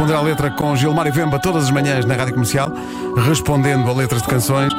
responder 0.00 0.14
à 0.14 0.22
letra 0.22 0.50
com 0.50 0.74
Gilmar 0.74 1.06
e 1.06 1.10
Vemba 1.10 1.38
todas 1.38 1.64
as 1.64 1.70
manhãs 1.70 2.06
na 2.06 2.14
Rádio 2.14 2.32
Comercial, 2.32 2.72
respondendo 3.26 3.90
a 3.90 3.92
letras 3.92 4.22
de 4.22 4.28
canções 4.28 4.72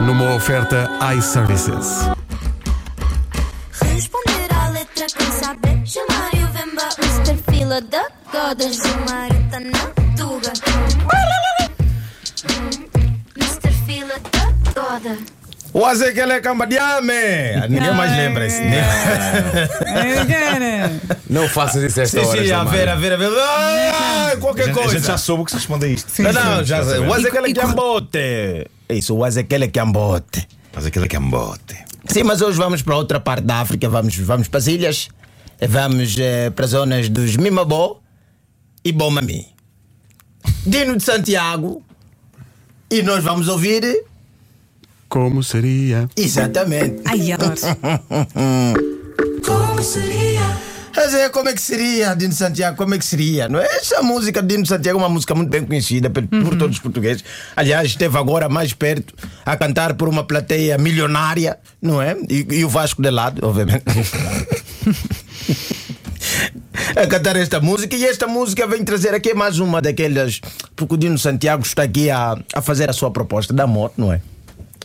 numa 0.00 0.34
oferta 0.34 0.90
iServices. 1.16 2.10
Responder 3.80 4.52
à 4.52 4.70
letra 4.70 5.06
com 5.16 5.32
saber 5.32 5.86
Chamar 5.86 6.30
o 6.34 6.52
Vemba 6.52 6.88
da 8.56 8.68
Gilmar 8.68 9.23
Waze 15.74 16.04
aquele 16.04 16.40
camba 16.40 16.66
de 16.68 16.78
ame. 16.78 17.12
Ninguém 17.68 17.92
mais 17.94 18.12
lembra 18.16 18.46
esse. 18.46 18.60
né? 18.60 18.80
Não 21.28 21.48
faças 21.48 21.82
isso 21.82 22.00
esta 22.00 22.20
Sim, 22.20 22.26
hora. 22.26 22.44
sim, 22.44 22.52
a 22.52 22.64
ver, 22.64 22.88
a 22.88 22.94
ver, 22.94 23.12
a 23.12 23.16
ver. 23.16 23.30
Ah, 23.38 24.36
qualquer 24.40 24.62
A 24.62 24.66
gente, 24.66 24.78
a 24.78 24.82
gente 24.82 24.92
já 25.00 25.06
coisa. 25.08 25.18
soube 25.18 25.44
que 25.44 25.50
se 25.50 25.56
responde 25.56 25.86
a 25.86 25.88
isto. 25.88 26.22
Não, 26.22 26.32
não, 26.32 26.64
já 26.64 26.84
sei. 26.84 27.00
Waze 27.00 27.26
aquele 27.26 27.48
E- 27.48 27.54
que 27.54 27.60
ambote. 27.60 28.66
Isso, 28.88 29.16
waze 29.16 29.40
aquele 29.40 29.68
que 29.68 29.80
ambote. 29.80 30.46
Mas 30.72 30.86
aquele 30.86 31.08
que 31.08 31.16
é 31.16 31.18
embote. 31.18 31.76
Sim, 32.06 32.22
mas 32.22 32.40
hoje 32.42 32.56
vamos 32.58 32.82
para 32.82 32.96
outra 32.96 33.18
parte 33.18 33.42
da 33.44 33.56
África. 33.56 33.88
Vamos, 33.88 34.16
vamos 34.18 34.46
para 34.48 34.58
as 34.58 34.66
ilhas. 34.66 35.08
Vamos 35.68 36.16
eh, 36.18 36.50
para 36.50 36.64
as 36.66 36.70
zonas 36.72 37.08
dos 37.08 37.36
Mimabó 37.36 38.00
e 38.84 38.92
Bomami. 38.92 39.46
Dino 40.66 40.96
de 40.96 41.02
Santiago. 41.02 41.82
E 42.90 43.02
nós 43.02 43.24
vamos 43.24 43.48
ouvir. 43.48 44.04
Como 45.14 45.44
seria? 45.44 46.10
Exatamente. 46.16 47.02
Ai, 47.04 47.30
adoro. 47.30 47.54
Como 49.46 49.80
seria? 49.80 50.40
Mas 50.96 51.14
é, 51.14 51.28
como 51.28 51.48
é 51.48 51.52
que 51.52 51.60
seria, 51.60 52.14
Dino 52.14 52.32
Santiago? 52.32 52.76
Como 52.76 52.94
é 52.96 52.98
que 52.98 53.04
seria? 53.04 53.48
Não 53.48 53.60
é? 53.60 53.64
Essa 53.64 54.02
música 54.02 54.42
de 54.42 54.48
Dino 54.48 54.66
Santiago 54.66 54.98
é 54.98 55.02
uma 55.02 55.08
música 55.08 55.32
muito 55.32 55.50
bem 55.50 55.64
conhecida 55.64 56.10
por, 56.10 56.26
por 56.26 56.56
todos 56.58 56.76
os 56.76 56.82
portugueses. 56.82 57.22
Aliás, 57.54 57.86
esteve 57.90 58.18
agora 58.18 58.48
mais 58.48 58.72
perto 58.72 59.14
a 59.46 59.56
cantar 59.56 59.94
por 59.94 60.08
uma 60.08 60.24
plateia 60.24 60.76
milionária, 60.78 61.60
não 61.80 62.02
é? 62.02 62.16
E, 62.28 62.46
e 62.50 62.64
o 62.64 62.68
Vasco 62.68 63.00
de 63.00 63.10
lado, 63.10 63.46
obviamente. 63.46 63.84
a 66.96 67.06
cantar 67.06 67.36
esta 67.36 67.60
música 67.60 67.94
e 67.94 68.04
esta 68.04 68.26
música 68.26 68.66
vem 68.66 68.82
trazer 68.82 69.14
aqui 69.14 69.32
mais 69.32 69.60
uma 69.60 69.80
daquelas. 69.80 70.40
Porque 70.74 70.94
o 70.94 70.96
Dino 70.96 71.18
Santiago 71.18 71.62
está 71.62 71.84
aqui 71.84 72.10
a, 72.10 72.36
a 72.52 72.60
fazer 72.60 72.90
a 72.90 72.92
sua 72.92 73.12
proposta 73.12 73.54
da 73.54 73.64
morte, 73.64 73.94
não 73.96 74.12
é? 74.12 74.20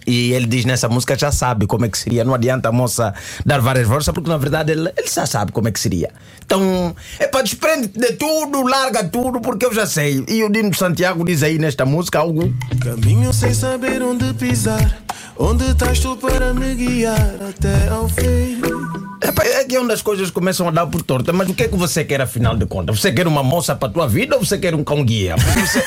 E 0.10 0.34
ele 0.34 0.48
diz 0.48 0.66
nessa 0.66 0.90
música 0.90 1.16
já 1.16 1.32
sabe 1.32 1.68
como 1.68 1.86
é 1.86 1.90
que 1.90 1.98
seria. 1.98 2.24
Não 2.24 2.34
adianta 2.34 2.70
a 2.70 2.72
moça 2.72 3.14
dar 3.46 3.62
várias 3.62 3.88
forças, 3.88 4.12
porque 4.14 4.30
na 4.30 4.38
verdade 4.38 4.72
ele, 4.72 4.92
ele 4.98 5.08
já 5.08 5.26
sabe 5.26 5.52
como 5.52 5.68
é 5.68 5.72
que 5.72 5.80
seria. 5.80 6.10
Então, 6.44 6.96
é 7.20 7.28
para 7.28 7.44
desprende 7.44 7.90
de 7.90 8.14
tudo, 8.14 8.64
larga 8.64 9.04
tudo, 9.04 9.40
porque 9.40 9.66
eu 9.66 9.74
já 9.74 9.86
sei. 9.86 10.26
E 10.28 10.44
o 10.44 10.50
Dino 10.50 10.74
Santiago 10.74 11.24
diz 11.24 11.44
aí 11.44 11.60
nesta 11.60 11.86
música 11.86 12.20
algo. 12.20 12.52
Caminho 12.82 13.32
sem 13.32 13.54
saber 13.54 14.02
onde 14.02 14.34
pisar. 14.34 15.04
Onde 15.38 15.66
estás 15.66 16.00
tu 16.00 16.18
para 16.18 16.54
me 16.54 16.74
guiar 16.74 17.36
até 17.48 17.88
ao 17.90 18.10
fim? 18.10 19.09
É 19.42 19.64
que 19.64 19.76
é 19.76 19.82
onde 19.82 19.94
as 19.94 20.02
coisas 20.02 20.30
começam 20.32 20.68
a 20.68 20.72
dar 20.72 20.88
por 20.88 21.02
torta. 21.02 21.32
Mas 21.32 21.50
o 21.50 21.54
que 21.54 21.64
é 21.64 21.68
que 21.68 21.76
você 21.76 22.04
quer 22.04 22.22
afinal 22.22 22.56
de 22.56 22.66
contas? 22.66 23.00
Você 23.00 23.12
quer 23.12 23.28
uma 23.28 23.44
moça 23.44 23.76
para 23.76 23.90
a 23.90 23.92
tua 23.92 24.08
vida 24.08 24.36
ou 24.36 24.46
você 24.46 24.58
quer 24.58 24.76
um 24.76 24.84
cão 24.84 25.04
guia? 25.04 25.36
Você... 25.38 25.84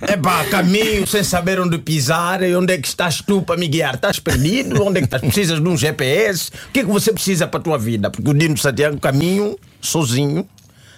é 0.12 0.16
pá, 0.16 0.44
caminho 0.44 1.06
sem 1.06 1.22
saber 1.22 1.60
onde 1.60 1.78
pisar 1.78 2.42
e 2.42 2.54
onde 2.54 2.74
é 2.74 2.78
que 2.78 2.88
estás 2.88 3.20
tu 3.20 3.42
para 3.42 3.56
me 3.56 3.68
guiar? 3.68 3.94
Estás 3.94 4.18
perdido? 4.18 4.82
Onde 4.82 4.98
é 4.98 5.00
que 5.00 5.06
estás? 5.06 5.22
Precisas 5.22 5.60
de 5.60 5.68
um 5.68 5.76
GPS? 5.76 6.50
O 6.68 6.72
que 6.72 6.80
é 6.80 6.84
que 6.84 6.90
você 6.90 7.12
precisa 7.12 7.46
para 7.46 7.60
a 7.60 7.62
tua 7.62 7.78
vida? 7.78 8.10
Porque 8.10 8.30
o 8.30 8.34
Dino 8.34 8.56
Santiago 8.56 8.98
caminho 8.98 9.58
sozinho. 9.80 10.46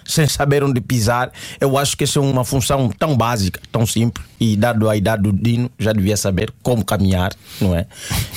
Sem 0.07 0.27
saber 0.27 0.63
onde 0.63 0.79
pisar, 0.79 1.31
eu 1.59 1.77
acho 1.77 1.97
que 1.97 2.03
essa 2.03 2.19
é 2.19 2.21
uma 2.21 2.45
função 2.45 2.89
tão 2.89 3.15
básica, 3.15 3.59
tão 3.71 3.85
simples, 3.85 4.25
e 4.39 4.55
dado 4.55 4.89
a 4.89 4.95
idade 4.95 5.23
do 5.23 5.33
Dino, 5.33 5.69
já 5.77 5.91
devia 5.91 6.15
saber 6.15 6.53
como 6.63 6.85
caminhar, 6.85 7.33
não 7.59 7.75
é? 7.75 7.85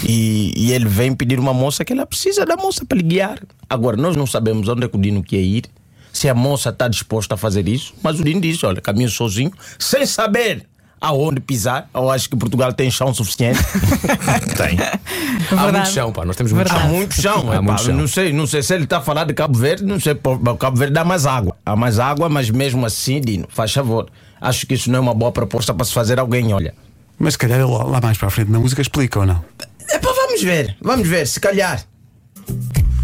E, 0.07 0.53
e 0.57 0.73
ele 0.73 0.87
vem 0.87 1.15
pedir 1.15 1.39
uma 1.39 1.55
moça 1.55 1.85
que 1.85 1.93
ela 1.93 2.05
precisa 2.05 2.45
da 2.45 2.57
moça 2.57 2.85
para 2.85 2.99
lhe 2.99 3.05
guiar. 3.05 3.41
Agora, 3.69 3.97
nós 3.97 4.17
não 4.17 4.27
sabemos 4.27 4.69
onde 4.69 4.85
é 4.85 4.89
que 4.89 4.97
o 4.97 5.01
Dino 5.01 5.23
quer 5.23 5.41
ir, 5.41 5.65
se 6.13 6.29
a 6.29 6.35
moça 6.35 6.71
está 6.71 6.89
disposta 6.89 7.35
a 7.35 7.39
fazer 7.39 7.69
isso, 7.69 7.95
mas 8.03 8.19
o 8.19 8.25
Dino 8.25 8.41
diz: 8.41 8.63
olha, 8.65 8.81
caminho 8.81 9.09
sozinho, 9.09 9.53
sem 9.79 10.05
saber 10.05 10.67
aonde 11.01 11.41
pisar. 11.41 11.89
Eu 11.95 12.11
acho 12.11 12.29
que 12.29 12.37
Portugal 12.37 12.73
tem 12.73 12.91
chão 12.91 13.13
suficiente. 13.15 13.59
Tem. 14.57 14.79
Há 14.79 15.55
muito 15.57 15.63
Verdade. 15.65 15.91
chão, 15.91 16.13
pá. 16.13 16.25
Nós 16.25 16.37
temos 16.37 16.53
muito 16.53 16.71
Há 16.71 16.81
chão. 16.81 16.89
muito 16.89 17.15
chão, 17.15 17.51
Há 17.51 17.55
epá, 17.55 17.63
muito 17.63 17.83
chão. 17.83 17.97
Não, 17.97 18.07
sei, 18.07 18.33
não 18.33 18.47
sei 18.47 18.63
se 18.63 18.75
ele 18.75 18.85
está 18.85 18.99
a 18.99 19.01
falar 19.01 19.25
de 19.25 19.33
Cabo 19.33 19.59
Verde, 19.59 19.85
não 19.85 19.99
sei, 19.99 20.15
pô, 20.15 20.39
Cabo 20.57 20.77
Verde 20.77 20.93
dá 20.95 21.05
mais 21.05 21.25
água. 21.27 21.57
Há 21.65 21.75
mais 21.75 21.99
água, 21.99 22.29
mas 22.29 22.51
mesmo 22.51 22.85
assim, 22.85 23.21
Dino, 23.21 23.47
faz 23.49 23.73
favor. 23.73 24.09
Acho 24.41 24.67
que 24.67 24.75
isso 24.75 24.91
não 24.91 24.99
é 24.99 25.01
uma 25.01 25.15
boa 25.15 25.33
proposta 25.33 25.73
para 25.73 25.85
se 25.85 25.93
fazer 25.93 26.19
alguém, 26.19 26.53
olha. 26.53 26.75
Mas 27.19 27.35
se 27.35 27.39
calhar 27.39 27.59
ele 27.61 27.71
lá 27.71 27.85
lá 27.85 28.01
mais 28.01 28.17
para 28.17 28.29
a 28.29 28.31
frente 28.31 28.51
na 28.51 28.59
música 28.59 28.81
explica 28.81 29.21
ou 29.21 29.27
não? 29.27 29.45
Epá, 29.93 30.13
vamos 30.13 30.43
ver, 30.43 30.77
vamos 30.81 31.07
ver, 31.09 31.27
se 31.27 31.41
calhar. 31.41 31.83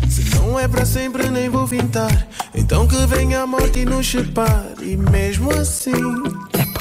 Se 0.09 0.35
não 0.37 0.59
é 0.59 0.67
para 0.69 0.87
sempre, 0.87 1.29
nem 1.29 1.49
vou 1.49 1.67
vintar. 1.67 2.27
Então 2.55 2.87
que 2.87 2.97
venha 3.07 3.43
a 3.43 3.47
morte 3.47 3.81
e 3.81 3.85
nos 3.85 4.09
separe. 4.11 4.67
E 4.81 4.97
mesmo 4.97 5.51
assim. 5.53 5.93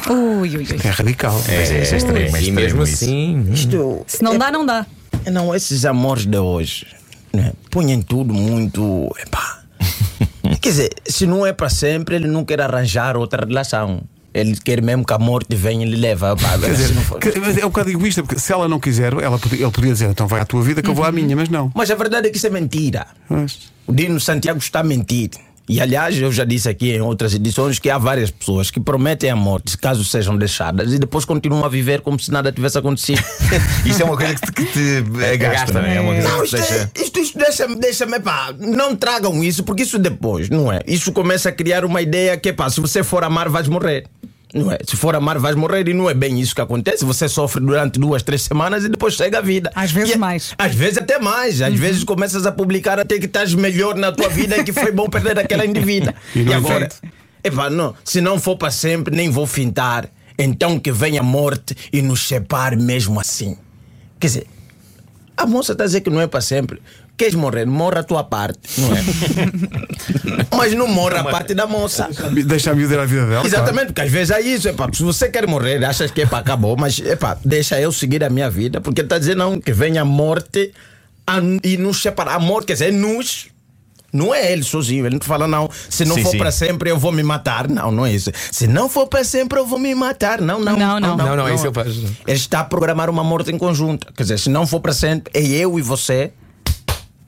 Ui, 0.09 0.49
ui, 0.49 0.57
ui. 0.57 0.67
É 0.83 0.89
radical. 0.89 1.41
É, 1.47 1.55
é, 1.55 1.77
é 1.77 1.81
extremo, 1.81 2.17
é 2.17 2.21
E 2.21 2.25
extremo 2.27 2.55
mesmo 2.55 2.83
isso. 2.83 3.03
assim. 3.05 3.47
Isto, 3.51 4.03
Se 4.07 4.23
não 4.23 4.38
dá, 4.38 4.51
não 4.51 4.66
dá. 4.66 4.85
não, 5.31 5.53
esses 5.55 5.85
amores 5.85 6.25
de 6.25 6.38
hoje, 6.38 6.85
né, 7.33 7.53
põem 7.71 8.01
tudo 8.01 8.33
muito. 8.33 9.09
Epá. 9.25 9.61
Quer 10.61 10.69
dizer, 10.69 10.89
se 11.07 11.25
não 11.25 11.45
é 11.45 11.51
para 11.53 11.69
sempre, 11.69 12.16
ele 12.16 12.27
não 12.27 12.45
quer 12.45 12.61
arranjar 12.61 13.17
outra 13.17 13.45
relação. 13.45 14.01
Ele 14.33 14.55
quer 14.57 14.81
mesmo 14.81 15.05
que 15.05 15.13
a 15.13 15.17
morte 15.17 15.55
venha 15.55 15.85
e 15.85 15.89
lhe 15.89 15.95
leva. 15.95 16.33
Epá, 16.33 16.59
Quer 16.59 16.72
dizer, 16.75 16.93
for- 16.95 17.19
que- 17.19 17.39
mas 17.39 17.57
é 17.57 17.61
um 17.66 17.69
bocado 17.69 17.89
egoísta, 17.89 18.22
porque 18.22 18.37
se 18.39 18.51
ela 18.51 18.67
não 18.67 18.79
quiser, 18.79 19.13
ela 19.13 19.39
podia, 19.39 19.61
ele 19.63 19.72
podia 19.72 19.93
dizer 19.93 20.09
então 20.09 20.27
vai 20.27 20.41
à 20.41 20.45
tua 20.45 20.61
vida 20.61 20.81
que 20.81 20.89
eu 20.89 20.93
vou 20.93 21.05
à 21.05 21.11
minha, 21.11 21.35
mas 21.37 21.47
não. 21.49 21.72
Mas 21.73 21.89
a 21.89 21.95
verdade 21.95 22.27
é 22.27 22.29
que 22.29 22.35
isso 22.37 22.45
é 22.47 22.49
mentira. 22.49 23.07
Mas- 23.29 23.73
O 23.87 23.93
Dino 23.93 24.19
Santiago 24.19 24.59
está 24.59 24.81
a 24.81 24.83
mentir. 24.83 25.29
E 25.68 25.81
aliás, 25.81 26.16
eu 26.20 26.31
já 26.31 26.44
disse 26.46 26.70
aqui 26.70 26.92
em 26.92 27.02
outras 27.02 27.34
edições 27.34 27.80
que 27.80 27.90
há 27.90 27.98
várias 27.98 28.30
pessoas 28.30 28.70
que 28.70 28.80
prometem 28.80 29.31
a 29.31 29.36
morte 29.36 29.76
caso 29.78 30.03
sejam 30.06 30.38
deixadas 30.38 30.94
e 30.94 31.00
depois 31.00 31.26
continuam 31.26 31.66
a 31.66 31.70
viver 31.70 32.02
como 32.02 32.20
se 32.20 32.31
nada 32.31 32.52
tivesse 32.52 32.78
acontecido. 32.78 33.24
Isto 33.84 34.02
é 34.02 34.06
uma 34.06 34.16
coisa 34.16 34.36
que 34.36 34.52
te, 34.52 34.64
que 34.64 34.66
te 34.66 35.38
gasta, 35.38 35.74
não 35.81 35.81
é? 35.88 35.96
É 35.96 36.02
uma 36.02 36.14
coisa 36.14 36.30
Não, 36.30 36.44
isto, 36.44 36.56
te 36.58 36.62
deixa. 36.62 36.92
é- 36.96 37.02
isto, 37.02 37.20
isto 37.20 37.38
deixa-me, 37.40 37.76
deixa-me, 37.78 38.20
pá, 38.20 38.53
não 38.59 38.96
tragam 38.96 39.44
isso, 39.44 39.64
porque 39.64 39.81
isso 39.84 39.98
depois, 39.98 40.50
não 40.50 40.72
é? 40.72 40.81
Isso 40.86 41.12
começa 41.12 41.50
a 41.50 41.52
criar 41.52 41.84
uma 41.84 42.02
ideia 42.02 42.38
que, 42.38 42.53
pá, 42.53 42.70
se 42.70 42.80
você 42.80 43.03
for 43.03 43.24
amar, 43.24 43.50
vais 43.50 43.68
morrer. 43.68 44.06
Não 44.55 44.71
é? 44.71 44.77
Se 44.88 44.95
for 44.95 45.13
amar, 45.16 45.38
vais 45.38 45.53
morrer 45.55 45.85
e 45.89 45.93
não 45.93 46.09
é 46.09 46.13
bem 46.13 46.39
isso 46.39 46.55
que 46.55 46.61
acontece. 46.61 47.03
Você 47.03 47.27
sofre 47.27 47.59
durante 47.61 47.99
duas, 47.99 48.23
três 48.23 48.41
semanas 48.43 48.85
e 48.85 48.89
depois 48.89 49.13
chega 49.13 49.39
a 49.39 49.41
vida. 49.41 49.69
Às 49.75 49.91
vezes 49.91 50.11
E 50.11 50.13
é- 50.13 50.17
mais. 50.17 50.53
Às 50.57 50.73
vezes 50.73 50.97
até 50.97 51.19
mais. 51.19 51.61
Às 51.61 51.73
vezes 51.75 52.05
começas 52.05 52.45
a 52.45 52.51
publicar 52.53 52.97
até 52.97 53.19
que 53.19 53.25
estás 53.25 53.53
melhor 53.53 53.95
na 53.95 54.13
tua 54.13 54.29
vida 54.29 54.55
e 54.57 54.63
que 54.63 54.71
foi 54.71 54.93
bom 54.93 55.09
perder 55.09 55.38
aquela 55.38 55.66
indivídua. 55.66 56.16
E 56.33 56.39
no 56.43 56.53
agora, 56.53 56.85
entanto? 56.85 56.95
epá, 57.43 57.69
não, 57.69 57.93
se 58.03 58.21
não 58.21 58.39
for 58.39 58.55
para 58.57 58.71
sempre, 58.71 59.13
nem 59.13 59.29
vou 59.29 59.45
fintar. 59.45 60.09
Então 60.39 60.79
que 60.79 60.91
venha 60.91 61.19
a 61.19 61.23
morte 61.23 61.75
e 61.91 62.01
nos 62.01 62.25
separe 62.27 62.77
mesmo 62.77 63.19
assim. 63.19 63.57
Quer 64.19 64.27
dizer, 64.27 64.47
a 65.35 65.45
moça 65.45 65.73
está 65.73 65.83
a 65.83 65.87
dizer 65.87 65.99
que 66.01 66.09
não 66.09 66.22
é 66.22 66.27
para 66.27 66.39
sempre. 66.39 66.81
Queres 67.18 67.34
morrer? 67.36 67.66
Morra 67.66 68.00
a 68.02 68.03
tua 68.03 68.24
parte, 68.26 68.59
não 68.78 68.94
é? 68.94 69.02
Mas 70.56 70.74
não 70.74 70.88
morra 70.88 71.22
a 71.22 71.24
parte 71.24 71.53
da 71.53 71.66
moça. 71.66 72.09
Deixa 72.46 72.72
a 72.72 72.76
ir 72.76 73.00
à 73.00 73.06
vida 73.06 73.26
dela. 73.26 73.46
Exatamente, 73.46 73.88
porque 73.88 74.02
às 74.02 74.12
vezes 74.12 74.31
é 74.31 74.42
isso. 74.42 74.68
Epá, 74.68 74.90
se 74.92 75.02
você 75.02 75.30
quer 75.30 75.48
morrer, 75.48 75.84
achas 75.86 76.12
que 76.12 76.22
epá, 76.22 76.40
acabou, 76.40 76.76
mas 76.78 77.00
epá, 77.00 77.38
deixa 77.44 77.80
eu 77.80 77.92
seguir 77.92 78.24
a 78.24 78.30
minha 78.30 78.50
vida, 78.50 78.81
porque 78.81 79.02
está 79.02 79.18
dizendo 79.18 79.38
não, 79.38 79.62
que 79.62 79.72
venha 79.72 80.02
a 80.02 80.06
morte 80.06 80.74
a- 81.26 81.40
e 81.64 81.78
nos 81.78 82.02
separar. 82.02 82.36
A 82.36 82.40
morte, 82.40 82.68
quer 82.68 82.74
dizer, 82.74 82.90
é 82.90 82.92
nos. 82.92 83.47
Não 84.12 84.34
é 84.34 84.52
ele 84.52 84.64
sozinho, 84.64 85.06
ele 85.06 85.16
não 85.16 85.22
fala, 85.22 85.46
não. 85.47 85.70
Se 85.90 86.06
não 86.06 86.16
Sim, 86.16 86.24
for 86.24 86.38
para 86.38 86.52
sempre, 86.52 86.90
eu 86.90 86.97
vou 86.97 87.12
me 87.12 87.22
matar. 87.24 87.68
Não, 87.70 87.92
não 87.92 88.06
é 88.06 88.14
isso. 88.14 88.32
Se 88.52 88.66
não 88.66 88.88
for 88.88 89.08
para 89.08 89.23
sempre, 89.26 89.59
eu 89.59 89.66
vou 89.66 89.78
me 89.79 89.94
matar. 89.94 90.40
Não, 90.40 90.59
não. 90.59 90.78
Não, 90.78 91.00
não. 91.02 91.18
Não, 91.18 91.35
não, 91.35 91.53
isso 91.53 91.66
eu 91.68 91.73
faço. 91.73 91.90
Ele 92.26 92.38
está 92.38 92.61
a 92.61 92.64
programar 92.64 93.09
uma 93.09 93.23
morte 93.26 93.52
em 93.52 93.58
conjunto. 93.58 94.08
Quer 94.14 94.23
dizer, 94.23 94.40
se 94.40 94.50
não 94.50 94.66
for 94.66 94.79
para 94.79 94.94
sempre, 94.94 95.32
é 95.34 95.41
eu 95.46 95.78
e 95.78 95.82
você. 95.82 96.32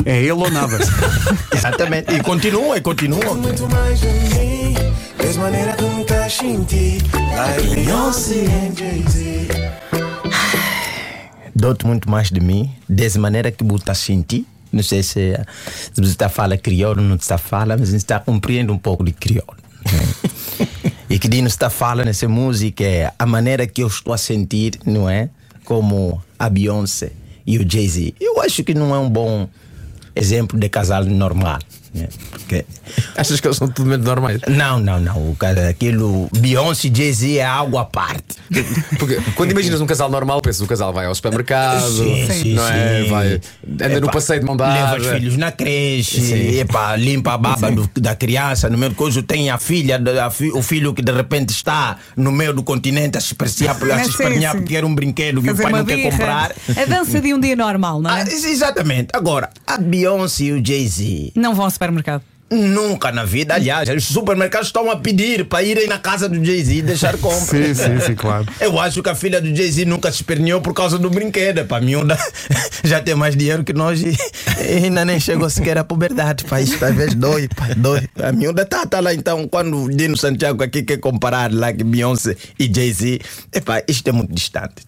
É 0.05 0.21
ele 0.21 0.31
ou 0.31 0.49
nada. 0.49 0.77
Exatamente. 1.53 2.13
E 2.13 2.21
continua, 2.21 2.77
e 2.77 2.81
continua. 2.81 3.33
Muito 3.33 3.67
mais 3.69 3.99
de 3.99 4.07
mim. 4.07 4.75
Mesma 5.19 5.43
maneira 5.43 5.73
que 5.73 5.83
me 5.83 6.01
estás 6.01 6.33
sentir. 6.33 7.03
Like 7.13 7.75
Beyoncé 7.75 8.45
and 8.45 8.75
Jay-Z. 8.75 9.47
Dou-te 11.53 11.85
muito 11.85 12.09
mais 12.09 12.29
de 12.29 12.39
mim, 12.39 12.71
dessa 12.87 13.19
maneira 13.19 13.51
que 13.51 13.63
está 13.75 13.91
a 13.91 13.95
sentir. 13.95 14.45
Não 14.71 14.83
sei 14.83 15.01
se, 15.01 15.33
se 15.93 16.01
você 16.01 16.11
está 16.11 16.27
a 16.27 16.29
falar 16.29 16.57
crioulo 16.57 17.01
ou 17.01 17.07
não 17.07 17.15
está 17.15 17.35
a 17.35 17.39
falar, 17.39 17.77
mas 17.77 17.89
você 17.89 17.97
está 17.97 18.17
a 18.17 18.19
compreender 18.19 18.71
um 18.71 18.77
pouco 18.77 19.03
de 19.03 19.11
crioulo. 19.11 19.57
e 21.09 21.17
que 21.17 21.27
Dino 21.27 21.47
está 21.47 21.67
a 21.67 21.69
falar 21.69 22.05
nessa 22.05 22.27
música 22.27 22.83
é 22.83 23.11
a 23.17 23.25
maneira 23.25 23.65
que 23.65 23.81
eu 23.81 23.87
estou 23.87 24.13
a 24.13 24.17
sentir, 24.17 24.79
não 24.85 25.09
é? 25.09 25.29
Como 25.65 26.21
a 26.37 26.49
Beyoncé 26.49 27.11
e 27.45 27.57
o 27.57 27.69
Jay-Z. 27.69 28.13
Eu 28.19 28.41
acho 28.41 28.63
que 28.63 28.73
não 28.73 28.93
é 28.93 28.99
um 28.99 29.09
bom 29.09 29.49
exemplo 30.17 30.59
de 30.59 30.69
casal 30.69 31.17
normal. 31.17 31.61
Né? 31.97 32.07
Porque 32.31 32.65
Achas 33.17 33.39
que 33.39 33.47
eles 33.47 33.57
são 33.57 33.67
totalmente 33.67 34.01
normais? 34.03 34.39
não, 34.47 34.79
não, 34.79 34.99
não. 34.99 35.31
O 35.31 35.35
cara, 35.35 35.69
aquilo 35.69 36.29
Beyoncé 36.37 36.87
e 36.87 36.95
Jay-Z 36.95 37.37
é 37.37 37.45
algo 37.45 37.77
à 37.77 37.85
parte. 37.85 38.35
Porque 38.99 39.19
quando 39.35 39.51
imaginas 39.51 39.81
um 39.81 39.85
casal 39.85 40.09
normal, 40.09 40.41
pensas 40.41 40.61
o 40.61 40.67
casal 40.67 40.93
vai 40.93 41.05
ao 41.05 41.15
supermercado, 41.15 41.81
Sim, 41.89 42.27
sim, 42.31 42.53
não 42.53 42.67
é? 42.67 43.03
sim. 43.03 43.09
Vai, 43.09 43.41
anda 43.87 43.99
no 44.01 44.09
passeio 44.11 44.39
de 44.39 44.45
mão 44.45 44.55
Leva 44.55 44.73
dada. 44.73 44.97
os 45.01 45.07
filhos 45.07 45.37
na 45.37 45.51
creche, 45.51 46.59
epá, 46.59 46.95
limpa 46.95 47.33
a 47.33 47.37
baba 47.37 47.71
do- 47.71 47.89
da 47.99 48.15
criança. 48.15 48.69
No 48.69 48.77
meio 48.77 48.91
do 48.91 48.95
coisa 48.95 49.21
tem 49.23 49.49
a 49.49 49.57
filha, 49.57 50.01
a 50.25 50.29
fi- 50.29 50.51
o 50.51 50.61
filho 50.61 50.93
que 50.93 51.01
de 51.01 51.11
repente 51.11 51.49
está 51.49 51.97
no 52.15 52.31
meio 52.31 52.53
do 52.53 52.63
continente 52.63 53.17
a 53.17 53.21
se 53.21 53.27
espernear, 53.33 53.75
a 53.75 53.85
Mas 53.85 54.03
se 54.05 54.09
espernear 54.11 54.55
porque 54.55 54.75
era 54.75 54.85
um 54.85 54.93
brinquedo 54.95 55.41
que 55.41 55.47
Fazer 55.47 55.63
o 55.65 55.69
pai 55.69 55.79
não 55.79 55.85
quer 55.85 55.95
birra. 55.97 56.11
comprar. 56.11 56.51
A 56.75 56.85
dança 56.85 57.19
de 57.19 57.33
um 57.33 57.39
dia 57.39 57.55
normal, 57.55 58.01
não 58.01 58.09
é? 58.11 58.21
Ah, 58.21 58.25
exatamente. 58.29 59.09
Agora, 59.13 59.49
a 59.65 59.77
Beyoncé 59.77 60.45
e 60.45 60.51
o 60.53 60.65
Jay-Z 60.65 61.31
Não 61.35 61.53
vão 61.55 61.65
ao 61.65 61.71
supermercado. 61.87 62.23
nunca 62.49 63.11
na 63.11 63.25
vida, 63.25 63.55
aliás, 63.55 63.89
os 63.89 64.05
supermercados 64.05 64.67
estão 64.67 64.89
a 64.89 64.95
pedir 64.95 65.45
para 65.45 65.63
irem 65.63 65.87
na 65.87 65.99
casa 65.99 66.29
do 66.29 66.43
Jay-Z 66.43 66.75
e 66.75 66.81
deixar 66.81 67.17
compra. 67.19 67.37
Sim, 67.45 67.73
sim, 67.73 67.99
sim, 67.99 68.15
claro. 68.15 68.45
Eu 68.59 68.79
acho 68.79 69.03
que 69.03 69.09
a 69.09 69.15
filha 69.15 69.41
do 69.41 69.53
Jay-Z 69.53 69.85
nunca 69.85 70.09
se 70.11 70.17
esperneou 70.17 70.61
por 70.61 70.73
causa 70.73 70.97
do 70.97 71.09
brinquedo. 71.09 71.65
Para 71.65 71.83
mim, 71.83 71.93
já 72.83 73.01
tem 73.01 73.15
mais 73.15 73.35
dinheiro 73.35 73.63
que 73.63 73.73
nós 73.73 74.01
e 74.01 74.15
e 74.59 74.85
ainda 74.85 75.03
nem 75.03 75.19
chegou 75.19 75.49
sequer 75.49 75.77
à 75.77 75.83
puberdade. 75.83 76.45
Às 76.49 76.95
vezes 76.95 77.15
dói, 77.15 77.47
pá, 77.49 77.67
dói. 77.75 78.07
A 78.23 78.31
miúda 78.31 78.65
tá, 78.65 78.85
tá 78.85 78.99
lá 78.99 79.13
então, 79.13 79.47
quando 79.47 79.83
o 79.83 79.89
Dino 79.89 80.17
Santiago 80.17 80.63
aqui 80.63 80.83
quer 80.83 80.97
comparar 80.97 81.53
lá 81.53 81.73
que 81.73 81.83
Beyoncé 81.83 82.35
e 82.57 82.71
Jay-Z, 82.73 83.19
epá, 83.53 83.83
isto 83.87 84.07
é 84.07 84.11
muito 84.11 84.33
distante. 84.33 84.87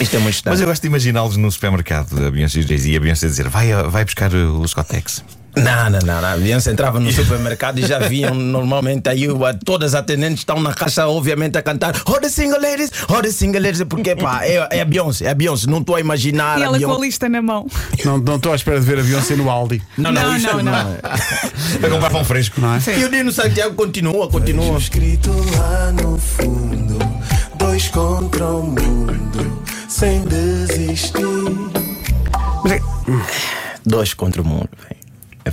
Isto 0.00 0.16
é 0.16 0.18
muito 0.18 0.34
distante. 0.34 0.52
Mas 0.52 0.60
eu 0.60 0.66
gosto 0.66 0.82
de 0.82 0.88
imaginá-los 0.88 1.36
no 1.36 1.50
supermercado, 1.50 2.26
a 2.26 2.30
Beyoncé 2.30 2.60
e 2.60 2.62
o 2.62 2.68
Jay-Z, 2.68 2.90
e 2.90 2.96
a 2.96 3.00
Beyoncé 3.00 3.26
dizer: 3.26 3.48
vai, 3.48 3.72
vai 3.88 4.04
buscar 4.04 4.32
os 4.34 4.74
Cotex. 4.74 5.24
Não, 5.56 5.90
não, 5.90 5.98
não, 6.00 6.20
não. 6.20 6.28
A 6.28 6.36
Beyoncé 6.36 6.70
entrava 6.70 7.00
no 7.00 7.10
supermercado 7.12 7.78
e 7.78 7.86
já 7.86 7.98
viam 7.98 8.34
normalmente 8.34 9.08
aí 9.08 9.26
todas 9.64 9.94
as 9.94 10.00
atendentes 10.00 10.40
estão 10.40 10.60
na 10.60 10.74
caixa, 10.74 11.06
obviamente, 11.08 11.56
a 11.56 11.62
cantar 11.62 11.94
Oh 12.06 12.20
the 12.20 12.28
single 12.28 12.60
ladies, 12.60 12.90
oh 13.08 13.22
the 13.22 13.30
single 13.30 13.60
ladies, 13.60 13.82
porque 13.84 14.14
pá, 14.14 14.44
é, 14.44 14.68
é 14.70 14.80
a 14.82 14.84
Beyoncé, 14.84 15.24
é 15.24 15.30
a 15.30 15.34
Beyoncé, 15.34 15.66
não 15.66 15.78
estou 15.78 15.96
a 15.96 16.00
imaginar 16.00 16.58
E 16.58 16.62
a 16.62 16.66
ela 16.66 16.78
com 16.78 16.94
a 16.94 16.98
lista 17.00 17.28
na 17.28 17.40
mão. 17.40 17.66
Não 18.04 18.18
não 18.18 18.36
estou 18.36 18.52
à 18.52 18.56
espera 18.56 18.78
de 18.78 18.86
ver 18.86 18.98
a 18.98 19.02
Beyoncé 19.02 19.34
no 19.34 19.48
Aldi. 19.50 19.82
Não, 19.96 20.12
não, 20.12 20.22
Não, 20.22 20.36
isso 20.36 20.46
não, 20.48 20.62
não. 20.62 20.96
Vai 21.80 21.90
comprar 21.90 22.10
pão 22.10 22.24
fresco. 22.24 22.60
Não 22.60 22.74
é? 22.74 22.80
E 22.98 23.04
o 23.04 23.08
Dino 23.08 23.32
Santiago 23.32 23.74
continua, 23.74 24.28
continua. 24.28 24.76
Escrito 24.78 25.30
lá 25.56 25.92
no 25.92 26.18
fundo, 26.18 26.98
dois 27.56 27.88
contra 27.88 28.46
o 28.46 28.62
mundo, 28.62 29.62
sem 29.88 30.22
desistir. 30.22 31.16
Dois 33.84 34.12
contra 34.14 34.42
o 34.42 34.44
mundo, 34.44 34.68
velho. 34.82 35.05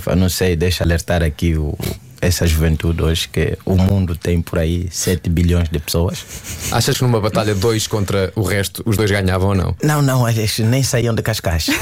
Eu 0.06 0.16
não 0.16 0.28
sei, 0.28 0.56
deixa 0.56 0.82
alertar 0.84 1.22
aqui 1.22 1.56
o, 1.56 1.76
essa 2.20 2.46
juventude 2.46 3.02
hoje 3.02 3.28
que 3.28 3.56
o 3.64 3.76
mundo 3.76 4.16
tem 4.16 4.40
por 4.40 4.58
aí 4.58 4.88
7 4.90 5.28
bilhões 5.30 5.68
de 5.68 5.78
pessoas. 5.78 6.24
Achas 6.72 6.96
que 6.96 7.02
numa 7.04 7.20
batalha 7.20 7.54
dois 7.54 7.86
contra 7.86 8.32
o 8.34 8.42
resto, 8.42 8.82
os 8.86 8.96
dois 8.96 9.10
ganhavam 9.10 9.50
ou 9.50 9.54
não? 9.54 9.76
Não, 9.82 10.00
não, 10.02 10.28
eles 10.28 10.58
nem 10.58 10.82
saíam 10.82 11.14
de 11.14 11.22
Cascais. 11.22 11.66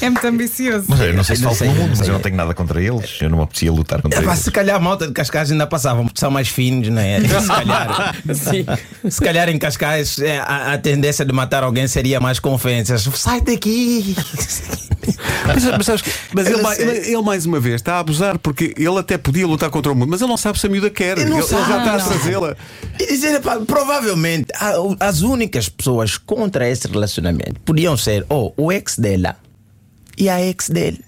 É 0.00 0.10
muito 0.10 0.26
ambicioso. 0.26 0.86
Mas 0.88 1.00
eu 1.00 1.14
não 1.14 1.24
sei 1.24 1.36
se 1.36 1.42
Não 1.42 1.54
falta 1.54 1.72
no 1.72 1.80
mundo, 1.80 1.94
mas 1.96 2.06
eu 2.06 2.12
não 2.12 2.20
tenho 2.20 2.36
nada 2.36 2.52
contra 2.52 2.82
eles. 2.82 3.16
Eu 3.20 3.30
não 3.30 3.38
me 3.38 3.44
apetecia 3.44 3.72
lutar 3.72 4.02
contra 4.02 4.20
Epá, 4.20 4.32
eles. 4.32 4.44
se 4.44 4.50
calhar 4.50 4.76
a 4.76 4.80
malta 4.80 5.06
de 5.06 5.12
Cascais 5.12 5.50
ainda 5.50 5.66
passavam, 5.66 6.04
porque 6.04 6.20
são 6.20 6.30
mais 6.30 6.48
finos, 6.48 6.88
não 6.88 7.00
é? 7.00 7.20
Se 7.24 7.46
calhar, 7.46 8.14
Sim. 8.34 8.66
se 9.08 9.20
calhar 9.20 9.48
em 9.48 9.58
Cascais 9.58 10.18
é, 10.18 10.38
a, 10.38 10.74
a 10.74 10.78
tendência 10.78 11.24
de 11.24 11.32
matar 11.32 11.62
alguém 11.62 11.86
seria 11.86 12.20
mais 12.20 12.38
com 12.38 12.52
ofensas. 12.52 13.02
Sai 13.14 13.40
daqui! 13.40 14.14
Mas, 15.46 15.64
mas 15.64 15.86
sabes 15.86 16.04
mas 16.32 16.46
ele, 16.46 16.56
não 16.56 16.62
mai- 16.62 16.76
sei. 16.76 16.88
ele- 16.88 17.12
ele, 17.12 17.22
mais 17.22 17.46
uma 17.46 17.60
vez 17.60 17.76
está 17.76 17.94
a 17.94 17.98
abusar 18.00 18.38
porque 18.38 18.74
ele 18.76 18.98
até 18.98 19.16
podia 19.18 19.46
lutar 19.46 19.70
contra 19.70 19.92
o 19.92 19.94
mundo, 19.94 20.10
mas 20.10 20.20
ele 20.20 20.30
não 20.30 20.36
sabe 20.36 20.58
se 20.58 20.66
a 20.66 20.70
miúda 20.70 20.90
quer. 20.90 21.18
Ele 21.18 21.30
não 21.30 21.38
ele, 21.38 21.46
ele 21.46 21.64
já 21.64 21.78
está 21.78 21.94
a 21.94 21.98
trazê-la. 22.00 22.56
E 23.00 23.06
dizer, 23.06 23.34
epá, 23.34 23.58
provavelmente 23.60 24.46
as 25.00 25.22
únicas 25.22 25.68
pessoas 25.68 26.16
contra 26.16 26.68
esse 26.68 26.86
relacionamento 26.88 27.60
podiam 27.64 27.96
ser 27.96 28.24
ou 28.28 28.52
o 28.56 28.70
ex 28.72 28.98
dela 28.98 29.36
e 30.16 30.28
a 30.28 30.40
ex 30.40 30.68
dele. 30.68 31.00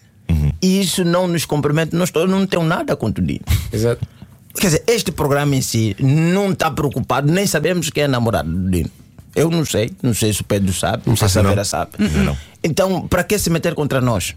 E 0.62 0.80
isso 0.80 1.04
não 1.04 1.28
nos 1.28 1.44
compromete, 1.44 1.94
nós 1.94 2.10
todos 2.10 2.28
não 2.30 2.46
temos 2.46 2.66
nada 2.66 2.96
contra 2.96 3.22
o 3.22 3.26
Dino. 3.26 3.44
Exato. 3.72 4.06
Quer 4.58 4.66
dizer, 4.68 4.84
este 4.86 5.12
programa 5.12 5.54
em 5.54 5.60
si 5.60 5.94
não 6.00 6.50
está 6.52 6.70
preocupado, 6.70 7.30
nem 7.30 7.46
sabemos 7.46 7.90
quem 7.90 8.04
é 8.04 8.08
namorado 8.08 8.50
do 8.50 8.70
Dino. 8.70 8.90
Eu 9.37 9.50
não 9.50 9.65
sei, 9.65 9.93
não 10.03 10.15
sei 10.15 10.33
se 10.33 10.41
o 10.41 10.44
Pedro 10.44 10.73
sabe, 10.73 11.03
não 11.06 11.15
sei 11.15 11.29
se 11.29 11.38
a 11.38 11.43
não. 11.43 11.50
Vera 11.50 11.65
sabe. 11.65 11.91
não. 11.99 12.37
Então, 12.65 13.06
para 13.06 13.23
que 13.23 13.38
se 13.38 13.50
meter 13.50 13.75
contra 13.75 14.00
nós? 14.00 14.35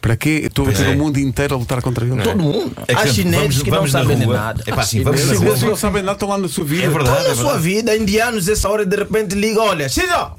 Para 0.00 0.16
quê? 0.16 0.42
Estou 0.44 0.68
a 0.68 0.70
ver 0.70 0.88
é. 0.88 0.90
o 0.94 0.98
mundo 0.98 1.18
inteiro 1.18 1.54
a 1.54 1.58
lutar 1.58 1.80
contra 1.80 2.04
ele. 2.04 2.20
Todo 2.22 2.38
mundo. 2.42 2.72
É 2.82 2.86
que 2.86 2.92
Há 2.92 2.96
vamos- 2.98 3.14
chineses 3.14 3.62
que 3.62 3.70
vamos 3.70 3.90
não 3.92 4.00
na 4.00 4.06
sabem 4.06 4.18
de 4.18 4.26
nada. 4.26 4.62
É 4.66 4.72
pá, 4.72 4.82
Há 4.82 4.84
sim, 4.84 5.02
vamos 5.02 5.20
na 5.20 5.26
chineses- 5.28 5.42
rua. 5.42 5.50
eles 5.56 5.62
não 5.62 5.76
sabem 5.76 6.02
nada, 6.02 6.12
estão 6.16 6.28
lá 6.28 6.36
na 6.36 6.46
sua 6.48 6.64
vida. 6.64 6.84
É 6.84 6.88
verdade. 6.90 7.16
Olha 7.18 7.32
a 7.32 7.34
sua 7.34 7.56
vida, 7.58 7.96
indianos, 7.96 8.46
essa 8.46 8.68
hora 8.68 8.84
de 8.84 8.94
repente 8.96 9.34
liga, 9.34 9.62
olha, 9.62 9.88
Xisa! 9.88 10.32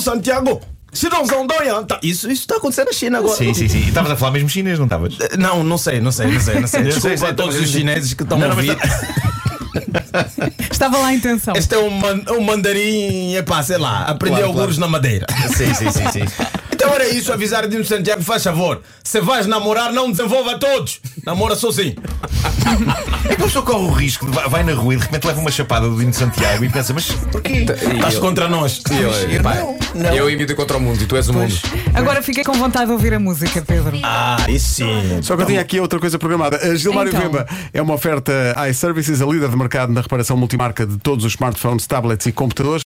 Santiago! 0.00 0.60
Tá, 1.86 2.00
Isso 2.02 2.28
isso 2.30 2.42
está 2.42 2.56
acontecendo 2.56 2.86
na 2.86 2.92
China 2.92 3.18
agora. 3.18 3.36
Sim, 3.36 3.54
sim, 3.54 3.68
sim. 3.68 3.78
E 3.78 3.88
estavas 3.88 4.10
a 4.10 4.16
falar 4.16 4.32
mesmo 4.32 4.48
chinês, 4.48 4.76
não 4.78 4.86
estavas? 4.86 5.16
Não, 5.38 5.62
não 5.62 5.78
sei, 5.78 6.00
não 6.00 6.10
sei, 6.10 6.26
não 6.32 6.40
sei, 6.40 6.60
não 6.60 6.66
sei. 6.66 6.82
Desculpa 6.82 7.28
a 7.28 7.34
todos 7.34 7.56
os 7.56 7.68
chineses 7.70 8.12
que 8.14 8.24
estão 8.24 8.42
a 8.42 8.46
ouvir. 8.48 8.76
Estava 10.70 10.98
lá 10.98 11.08
a 11.08 11.14
intenção. 11.14 11.54
Este 11.56 11.74
é 11.74 11.78
um, 11.78 11.90
man- 11.90 12.22
um 12.30 12.40
mandarim, 12.42 13.34
epá, 13.34 13.62
sei 13.62 13.78
lá, 13.78 14.04
aprendeu 14.04 14.44
Claro, 14.44 14.60
alguns 14.60 14.78
na 14.78 14.88
madeira. 14.88 15.26
Sim, 15.56 15.72
sim, 15.74 15.90
sim, 15.90 16.10
sim. 16.12 16.24
Então 16.80 16.94
era 16.94 17.06
isso, 17.10 17.30
avisar 17.30 17.68
Dino 17.68 17.84
Santiago, 17.84 18.22
faz 18.22 18.42
favor. 18.42 18.80
Se 19.04 19.20
vais 19.20 19.46
namorar, 19.46 19.92
não 19.92 20.10
desenvolva 20.10 20.58
todos. 20.58 20.98
Namora 21.26 21.54
sozinho. 21.54 21.94
É 23.28 23.34
que 23.34 23.42
a 23.42 23.44
pessoa 23.44 23.62
corre 23.62 23.84
o 23.84 23.90
risco, 23.90 24.24
de 24.24 24.32
vai, 24.32 24.48
vai 24.48 24.62
na 24.62 24.72
rua 24.72 24.94
e 24.94 24.96
de 24.96 25.02
repente 25.02 25.26
leva 25.26 25.40
uma 25.40 25.50
chapada 25.50 25.86
do 25.86 25.94
Dino 25.98 26.14
Santiago 26.14 26.64
e 26.64 26.70
pensa, 26.70 26.94
mas 26.94 27.10
porquê? 27.30 27.66
Estás 27.94 28.18
contra 28.18 28.48
nós. 28.48 28.80
E 28.90 28.96
eu, 28.96 30.14
eu 30.14 30.30
imito 30.30 30.56
contra 30.56 30.78
o 30.78 30.80
mundo 30.80 31.02
e 31.02 31.06
tu 31.06 31.16
és 31.16 31.28
o 31.28 31.34
mundo. 31.34 31.54
Agora 31.92 32.22
fiquei 32.22 32.44
com 32.44 32.54
vontade 32.54 32.86
de 32.86 32.92
ouvir 32.92 33.12
a 33.12 33.20
música, 33.20 33.60
Pedro. 33.60 33.98
Ah, 34.02 34.38
isso 34.48 34.76
sim. 34.76 35.20
Só 35.22 35.36
que 35.36 35.42
eu 35.42 35.46
tinha 35.46 35.60
aqui 35.60 35.78
outra 35.80 35.98
coisa 36.00 36.18
programada. 36.18 36.56
A 36.56 36.74
Gilmário 36.76 37.10
Então. 37.10 37.20
Vemba 37.20 37.46
é 37.74 37.82
uma 37.82 37.92
oferta 37.92 38.32
iServices, 38.70 39.20
a 39.20 39.26
líder 39.26 39.50
de 39.50 39.56
mercado 39.56 39.92
na 39.92 40.00
reparação 40.00 40.34
multimarca 40.34 40.86
de 40.86 40.96
todos 40.96 41.26
os 41.26 41.32
smartphones, 41.32 41.86
tablets 41.86 42.24
e 42.24 42.32
computadores. 42.32 42.78